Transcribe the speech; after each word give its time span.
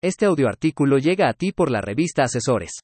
Este 0.00 0.26
audioartículo 0.26 0.98
llega 0.98 1.28
a 1.28 1.32
ti 1.32 1.50
por 1.50 1.72
la 1.72 1.80
revista 1.80 2.22
Asesores. 2.22 2.82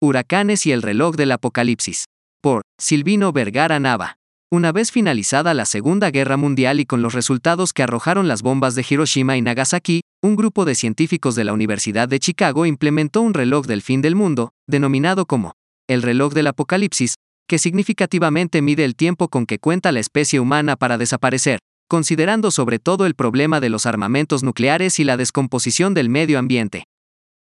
Huracanes 0.00 0.64
y 0.64 0.72
el 0.72 0.80
reloj 0.80 1.14
del 1.14 1.32
apocalipsis. 1.32 2.06
Por 2.40 2.62
Silvino 2.80 3.32
Vergara 3.32 3.78
Nava. 3.78 4.16
Una 4.50 4.72
vez 4.72 4.90
finalizada 4.90 5.52
la 5.52 5.66
Segunda 5.66 6.10
Guerra 6.10 6.38
Mundial 6.38 6.80
y 6.80 6.86
con 6.86 7.02
los 7.02 7.12
resultados 7.12 7.74
que 7.74 7.82
arrojaron 7.82 8.28
las 8.28 8.40
bombas 8.40 8.74
de 8.74 8.86
Hiroshima 8.88 9.36
y 9.36 9.42
Nagasaki, 9.42 10.00
un 10.22 10.36
grupo 10.36 10.64
de 10.64 10.74
científicos 10.74 11.34
de 11.34 11.44
la 11.44 11.52
Universidad 11.52 12.08
de 12.08 12.18
Chicago 12.18 12.64
implementó 12.64 13.20
un 13.20 13.34
reloj 13.34 13.66
del 13.66 13.82
fin 13.82 14.00
del 14.00 14.14
mundo, 14.14 14.52
denominado 14.66 15.26
como 15.26 15.52
el 15.86 16.00
reloj 16.00 16.32
del 16.32 16.46
apocalipsis, 16.46 17.16
que 17.46 17.58
significativamente 17.58 18.62
mide 18.62 18.86
el 18.86 18.96
tiempo 18.96 19.28
con 19.28 19.44
que 19.44 19.58
cuenta 19.58 19.92
la 19.92 20.00
especie 20.00 20.40
humana 20.40 20.76
para 20.76 20.96
desaparecer, 20.96 21.58
considerando 21.88 22.50
sobre 22.50 22.78
todo 22.78 23.06
el 23.06 23.14
problema 23.14 23.60
de 23.60 23.68
los 23.68 23.86
armamentos 23.86 24.42
nucleares 24.42 24.98
y 24.98 25.04
la 25.04 25.16
descomposición 25.16 25.94
del 25.94 26.08
medio 26.08 26.38
ambiente. 26.38 26.84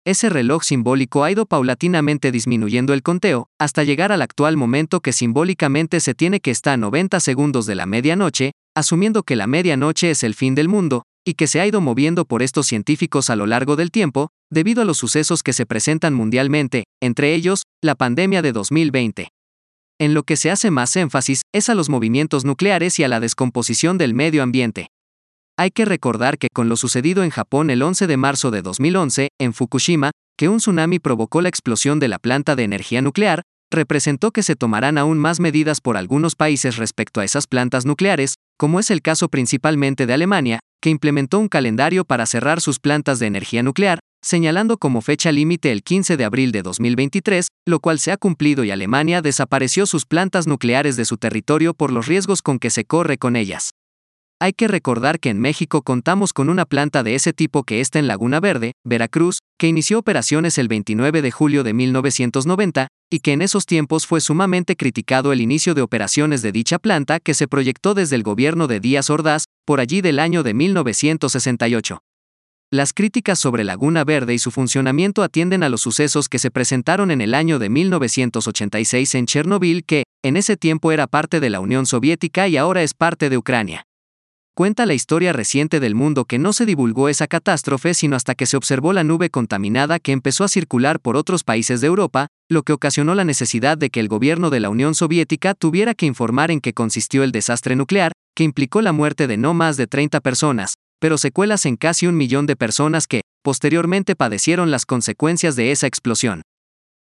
Ese 0.05 0.29
reloj 0.29 0.63
simbólico 0.63 1.23
ha 1.23 1.31
ido 1.31 1.47
paulatinamente 1.47 2.31
disminuyendo 2.31 2.93
el 2.93 3.01
conteo, 3.01 3.47
hasta 3.59 3.83
llegar 3.83 4.11
al 4.11 4.21
actual 4.21 4.55
momento 4.55 4.99
que 4.99 5.13
simbólicamente 5.13 5.99
se 5.99 6.13
tiene 6.13 6.39
que 6.39 6.51
estar 6.51 6.75
a 6.75 6.77
90 6.77 7.19
segundos 7.19 7.65
de 7.65 7.73
la 7.73 7.87
medianoche, 7.87 8.51
asumiendo 8.75 9.23
que 9.23 9.35
la 9.35 9.47
medianoche 9.47 10.11
es 10.11 10.23
el 10.23 10.35
fin 10.35 10.53
del 10.53 10.69
mundo, 10.69 11.03
y 11.25 11.33
que 11.33 11.47
se 11.47 11.59
ha 11.59 11.65
ido 11.65 11.81
moviendo 11.81 12.25
por 12.25 12.43
estos 12.43 12.67
científicos 12.67 13.31
a 13.31 13.35
lo 13.35 13.47
largo 13.47 13.75
del 13.75 13.89
tiempo, 13.89 14.29
debido 14.51 14.83
a 14.83 14.85
los 14.85 14.97
sucesos 14.97 15.41
que 15.41 15.53
se 15.53 15.65
presentan 15.65 16.13
mundialmente, 16.13 16.83
entre 17.01 17.33
ellos, 17.33 17.63
la 17.81 17.95
pandemia 17.95 18.43
de 18.43 18.51
2020. 18.51 19.34
En 19.97 20.13
lo 20.13 20.23
que 20.23 20.35
se 20.35 20.51
hace 20.51 20.71
más 20.71 20.93
énfasis 20.97 21.43
es 21.53 21.69
a 21.69 21.75
los 21.75 21.87
movimientos 21.87 22.43
nucleares 22.43 22.99
y 22.99 23.05
a 23.05 23.07
la 23.07 23.21
descomposición 23.21 23.97
del 23.97 24.13
medio 24.13 24.43
ambiente. 24.43 24.87
Hay 25.57 25.71
que 25.71 25.85
recordar 25.85 26.37
que 26.37 26.49
con 26.53 26.67
lo 26.67 26.75
sucedido 26.75 27.23
en 27.23 27.29
Japón 27.29 27.69
el 27.69 27.81
11 27.81 28.07
de 28.07 28.17
marzo 28.17 28.51
de 28.51 28.61
2011, 28.61 29.29
en 29.39 29.53
Fukushima, 29.53 30.11
que 30.37 30.49
un 30.49 30.57
tsunami 30.57 30.99
provocó 30.99 31.41
la 31.41 31.47
explosión 31.47 31.99
de 31.99 32.09
la 32.09 32.19
planta 32.19 32.57
de 32.57 32.63
energía 32.63 33.01
nuclear, 33.01 33.43
representó 33.71 34.31
que 34.31 34.43
se 34.43 34.57
tomarán 34.57 34.97
aún 34.97 35.17
más 35.17 35.39
medidas 35.39 35.79
por 35.79 35.95
algunos 35.95 36.35
países 36.35 36.75
respecto 36.75 37.21
a 37.21 37.23
esas 37.23 37.47
plantas 37.47 37.85
nucleares, 37.85 38.33
como 38.57 38.81
es 38.81 38.91
el 38.91 39.01
caso 39.01 39.29
principalmente 39.29 40.05
de 40.05 40.13
Alemania, 40.13 40.59
que 40.81 40.89
implementó 40.89 41.39
un 41.39 41.47
calendario 41.47 42.03
para 42.03 42.25
cerrar 42.25 42.59
sus 42.59 42.79
plantas 42.79 43.19
de 43.19 43.27
energía 43.27 43.63
nuclear, 43.63 43.99
señalando 44.25 44.77
como 44.77 45.01
fecha 45.01 45.31
límite 45.31 45.71
el 45.71 45.83
15 45.83 46.17
de 46.17 46.25
abril 46.25 46.51
de 46.51 46.63
2023, 46.63 47.47
lo 47.67 47.79
cual 47.79 47.99
se 47.99 48.11
ha 48.11 48.17
cumplido 48.17 48.63
y 48.63 48.71
Alemania 48.71 49.21
desapareció 49.21 49.85
sus 49.85 50.05
plantas 50.05 50.47
nucleares 50.47 50.95
de 50.97 51.05
su 51.05 51.17
territorio 51.17 51.75
por 51.75 51.91
los 51.91 52.07
riesgos 52.07 52.41
con 52.41 52.57
que 52.57 52.71
se 52.71 52.85
corre 52.85 53.19
con 53.19 53.35
ellas. 53.35 53.69
Hay 54.41 54.51
que 54.51 54.67
recordar 54.67 55.19
que 55.19 55.29
en 55.29 55.39
México 55.39 55.81
contamos 55.81 56.33
con 56.33 56.49
una 56.49 56.65
planta 56.65 57.03
de 57.03 57.15
ese 57.15 57.33
tipo 57.33 57.63
que 57.63 57.79
está 57.79 57.99
en 57.99 58.07
Laguna 58.07 58.39
Verde, 58.39 58.73
Veracruz, 58.83 59.39
que 59.57 59.67
inició 59.67 59.99
operaciones 59.99 60.57
el 60.57 60.67
29 60.67 61.21
de 61.21 61.31
julio 61.31 61.63
de 61.63 61.73
1990, 61.73 62.87
y 63.09 63.19
que 63.19 63.31
en 63.31 63.41
esos 63.41 63.65
tiempos 63.65 64.07
fue 64.07 64.19
sumamente 64.19 64.75
criticado 64.75 65.31
el 65.31 65.39
inicio 65.39 65.73
de 65.73 65.83
operaciones 65.83 66.41
de 66.41 66.51
dicha 66.51 66.79
planta 66.79 67.19
que 67.19 67.33
se 67.33 67.47
proyectó 67.47 67.93
desde 67.93 68.17
el 68.17 68.23
gobierno 68.23 68.67
de 68.67 68.79
Díaz 68.79 69.09
Ordaz, 69.09 69.45
por 69.65 69.79
allí 69.79 70.01
del 70.01 70.19
año 70.19 70.43
de 70.43 70.53
1968. 70.53 71.99
Las 72.75 72.91
críticas 72.91 73.39
sobre 73.39 73.63
Laguna 73.63 74.03
Verde 74.03 74.33
y 74.33 74.37
su 74.37 74.51
funcionamiento 74.51 75.23
atienden 75.23 75.63
a 75.63 75.69
los 75.69 75.79
sucesos 75.79 76.27
que 76.27 76.39
se 76.39 76.51
presentaron 76.51 77.09
en 77.09 77.21
el 77.21 77.33
año 77.33 77.57
de 77.57 77.69
1986 77.69 79.15
en 79.15 79.27
Chernobyl, 79.27 79.85
que, 79.85 80.03
en 80.21 80.35
ese 80.35 80.57
tiempo 80.57 80.91
era 80.91 81.07
parte 81.07 81.39
de 81.39 81.49
la 81.49 81.61
Unión 81.61 81.85
Soviética 81.85 82.49
y 82.49 82.57
ahora 82.57 82.83
es 82.83 82.93
parte 82.93 83.29
de 83.29 83.37
Ucrania. 83.37 83.83
Cuenta 84.57 84.85
la 84.85 84.93
historia 84.93 85.31
reciente 85.31 85.79
del 85.79 85.95
mundo 85.95 86.25
que 86.25 86.37
no 86.37 86.51
se 86.51 86.65
divulgó 86.65 87.07
esa 87.07 87.27
catástrofe 87.27 87.93
sino 87.93 88.17
hasta 88.17 88.35
que 88.35 88.45
se 88.45 88.57
observó 88.57 88.91
la 88.91 89.05
nube 89.05 89.29
contaminada 89.29 89.97
que 89.97 90.11
empezó 90.11 90.43
a 90.43 90.49
circular 90.49 90.99
por 90.99 91.15
otros 91.15 91.45
países 91.45 91.79
de 91.79 91.87
Europa, 91.87 92.27
lo 92.49 92.63
que 92.63 92.73
ocasionó 92.73 93.15
la 93.15 93.23
necesidad 93.23 93.77
de 93.77 93.89
que 93.89 94.01
el 94.01 94.09
gobierno 94.09 94.49
de 94.49 94.59
la 94.59 94.69
Unión 94.69 94.95
Soviética 94.95 95.53
tuviera 95.53 95.93
que 95.93 96.07
informar 96.07 96.51
en 96.51 96.59
qué 96.59 96.73
consistió 96.73 97.23
el 97.23 97.31
desastre 97.31 97.77
nuclear, 97.77 98.11
que 98.35 98.43
implicó 98.43 98.81
la 98.81 98.91
muerte 98.91 99.27
de 99.27 99.37
no 99.37 99.53
más 99.53 99.77
de 99.77 99.87
30 99.87 100.19
personas, 100.19 100.75
pero 100.99 101.17
secuelas 101.17 101.65
en 101.65 101.75
casi 101.75 102.07
un 102.07 102.17
millón 102.17 102.45
de 102.45 102.55
personas 102.55 103.07
que, 103.07 103.21
posteriormente, 103.43 104.15
padecieron 104.15 104.71
las 104.71 104.85
consecuencias 104.85 105.55
de 105.55 105.71
esa 105.71 105.87
explosión. 105.87 106.41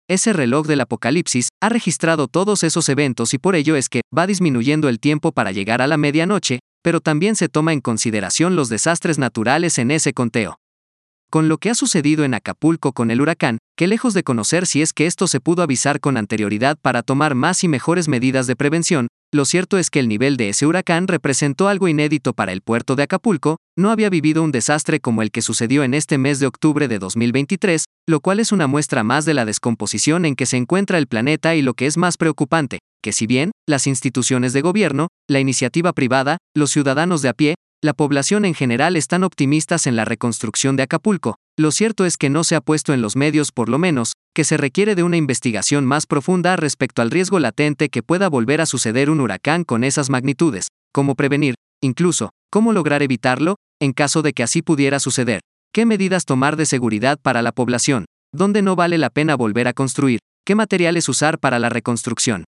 Ese 0.09 0.33
reloj 0.33 0.67
del 0.67 0.81
apocalipsis 0.81 1.51
ha 1.63 1.69
registrado 1.69 2.27
todos 2.27 2.65
esos 2.65 2.89
eventos 2.89 3.33
y 3.33 3.39
por 3.39 3.55
ello 3.55 3.77
es 3.77 3.89
que 3.89 4.01
va 4.17 4.27
disminuyendo 4.27 4.89
el 4.89 4.99
tiempo 4.99 5.31
para 5.31 5.53
llegar 5.53 5.83
a 5.83 5.87
la 5.87 5.97
medianoche, 5.97 6.59
pero 6.83 7.01
también 7.01 7.37
se 7.37 7.49
toma 7.49 7.73
en 7.73 7.81
consideración 7.81 8.57
los 8.57 8.69
desastres 8.69 9.19
naturales 9.19 9.79
en 9.79 9.91
ese 9.91 10.13
conteo. 10.13 10.57
Con 11.31 11.49
lo 11.49 11.59
que 11.59 11.71
ha 11.71 11.77
sucedido 11.77 12.25
en 12.25 12.35
Acapulco 12.35 12.93
con 12.93 13.13
el 13.13 13.21
huracán, 13.21 13.59
que 13.77 13.87
lejos 13.87 14.15
de 14.15 14.25
conocer 14.25 14.67
si 14.67 14.83
es 14.83 14.93
que 14.93 15.07
esto 15.07 15.29
se 15.29 15.39
pudo 15.39 15.63
avisar 15.63 16.01
con 16.01 16.17
anterioridad 16.17 16.77
para 16.83 17.05
tomar 17.05 17.37
más 17.37 17.63
y 17.63 17.69
mejores 17.69 18.09
medidas 18.09 18.49
de 18.49 18.57
prevención, 18.57 19.07
lo 19.33 19.45
cierto 19.45 19.79
es 19.79 19.91
que 19.91 20.01
el 20.01 20.09
nivel 20.09 20.37
de 20.37 20.49
ese 20.49 20.67
huracán 20.67 21.07
representó 21.07 21.69
algo 21.69 21.87
inédito 21.87 22.33
para 22.33 22.53
el 22.53 22.63
puerto 22.63 22.97
de 22.97 23.05
Acapulco, 23.05 23.59
no 23.77 23.91
había 23.91 24.11
vivido 24.11 24.43
un 24.43 24.51
desastre 24.51 24.99
como 24.99 25.23
el 25.23 25.31
que 25.31 25.41
sucedió 25.41 25.85
en 25.85 25.95
este 25.95 26.19
mes 26.19 26.41
de 26.41 26.47
octubre 26.47 26.89
de 26.89 26.99
2023, 26.99 27.85
lo 28.09 28.21
cual 28.21 28.41
es 28.41 28.51
una 28.51 28.67
muestra 28.67 29.05
más 29.05 29.25
de 29.25 29.35
la 29.35 29.45
descomposición 29.45 30.25
en 30.25 30.35
que 30.35 30.47
se 30.47 30.57
encuentra 30.57 30.99
el 30.99 31.07
planeta 31.07 31.55
y 31.55 31.63
lo 31.63 31.75
que 31.75 31.87
es 31.87 31.97
más 31.97 32.17
preocupante, 32.17 32.81
que 33.03 33.13
si 33.13 33.29
bien, 33.29 33.53
las 33.69 33.87
instituciones 33.87 34.53
de 34.53 34.63
gobierno, 34.63 35.09
la 35.29 35.39
iniciativa 35.39 35.93
privada, 35.93 36.39
los 36.57 36.73
ciudadanos 36.73 37.23
de 37.23 37.29
a 37.29 37.33
pie, 37.33 37.55
la 37.83 37.95
población 37.95 38.45
en 38.45 38.55
general 38.55 38.95
están 38.95 39.25
optimistas 39.25 39.87
en 39.87 39.97
la 39.97 40.05
reconstrucción 40.05 40.77
de 40.77 40.83
Acapulco, 40.83 41.37
lo 41.59 41.71
cierto 41.71 42.05
es 42.05 42.19
que 42.19 42.29
no 42.29 42.45
se 42.45 42.55
ha 42.55 42.61
puesto 42.61 42.93
en 42.93 43.01
los 43.01 43.17
medios 43.17 43.53
por 43.53 43.71
lo 43.71 43.79
menos, 43.79 44.13
que 44.35 44.45
se 44.45 44.59
requiere 44.59 44.95
de 44.95 45.03
una 45.03 45.17
investigación 45.17 45.87
más 45.87 46.07
profunda 46.07 46.57
respecto 46.57 47.01
al 47.01 47.11
riesgo 47.11 47.39
latente 47.39 47.89
que 47.89 48.03
pueda 48.03 48.29
volver 48.29 48.61
a 48.61 48.67
suceder 48.67 49.09
un 49.09 49.21
huracán 49.21 49.65
con 49.65 49.83
esas 49.83 50.11
magnitudes, 50.11 50.69
cómo 50.93 51.15
prevenir, 51.15 51.55
incluso, 51.83 52.31
cómo 52.51 52.75
lograr 52.75 53.03
evitarlo, 53.03 53.57
en 53.81 53.93
caso 53.93 54.21
de 54.21 54.35
que 54.35 54.43
así 54.43 54.61
pudiera 54.61 55.01
suceder, 55.01 55.41
qué 55.73 55.87
medidas 55.87 56.27
tomar 56.27 56.57
de 56.57 56.67
seguridad 56.67 57.19
para 57.21 57.41
la 57.41 57.53
población, 57.53 58.05
dónde 58.35 58.61
no 58.61 58.77
vale 58.77 58.99
la 58.99 59.09
pena 59.09 59.37
volver 59.37 59.69
a 59.69 59.73
construir, 59.73 60.19
qué 60.45 60.55
materiales 60.55 61.09
usar 61.09 61.39
para 61.39 61.59
la 61.59 61.71
reconstrucción. 61.71 62.45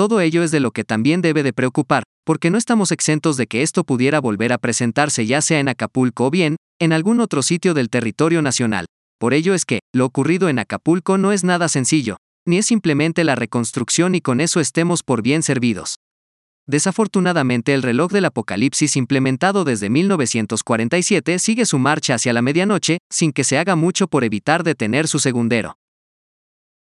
Todo 0.00 0.22
ello 0.22 0.42
es 0.42 0.50
de 0.50 0.60
lo 0.60 0.70
que 0.70 0.82
también 0.82 1.20
debe 1.20 1.42
de 1.42 1.52
preocupar, 1.52 2.04
porque 2.24 2.48
no 2.48 2.56
estamos 2.56 2.90
exentos 2.90 3.36
de 3.36 3.46
que 3.46 3.60
esto 3.60 3.84
pudiera 3.84 4.18
volver 4.18 4.50
a 4.50 4.56
presentarse 4.56 5.26
ya 5.26 5.42
sea 5.42 5.60
en 5.60 5.68
Acapulco 5.68 6.24
o 6.24 6.30
bien, 6.30 6.56
en 6.80 6.94
algún 6.94 7.20
otro 7.20 7.42
sitio 7.42 7.74
del 7.74 7.90
territorio 7.90 8.40
nacional. 8.40 8.86
Por 9.18 9.34
ello 9.34 9.52
es 9.52 9.66
que, 9.66 9.80
lo 9.94 10.06
ocurrido 10.06 10.48
en 10.48 10.58
Acapulco 10.58 11.18
no 11.18 11.32
es 11.32 11.44
nada 11.44 11.68
sencillo, 11.68 12.16
ni 12.46 12.56
es 12.56 12.64
simplemente 12.64 13.24
la 13.24 13.34
reconstrucción 13.34 14.14
y 14.14 14.22
con 14.22 14.40
eso 14.40 14.58
estemos 14.58 15.02
por 15.02 15.20
bien 15.20 15.42
servidos. 15.42 15.96
Desafortunadamente 16.66 17.74
el 17.74 17.82
reloj 17.82 18.10
del 18.10 18.24
apocalipsis 18.24 18.96
implementado 18.96 19.64
desde 19.64 19.90
1947 19.90 21.38
sigue 21.38 21.66
su 21.66 21.78
marcha 21.78 22.14
hacia 22.14 22.32
la 22.32 22.40
medianoche, 22.40 23.00
sin 23.12 23.32
que 23.32 23.44
se 23.44 23.58
haga 23.58 23.76
mucho 23.76 24.08
por 24.08 24.24
evitar 24.24 24.64
detener 24.64 25.08
su 25.08 25.18
segundero. 25.18 25.76